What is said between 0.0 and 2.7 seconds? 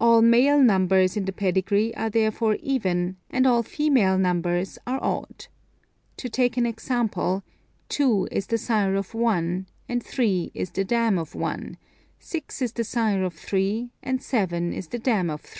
All male numbers in the pedigree are therefore